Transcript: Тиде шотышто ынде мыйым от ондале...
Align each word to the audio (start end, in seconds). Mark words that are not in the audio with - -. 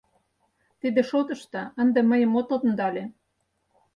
Тиде 0.79 1.01
шотышто 1.09 1.61
ынде 1.81 1.99
мыйым 2.09 2.31
от 2.39 2.49
ондале... 2.55 3.03